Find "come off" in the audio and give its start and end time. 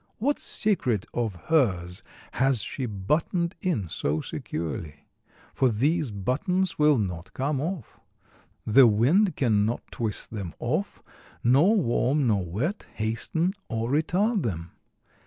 7.33-7.99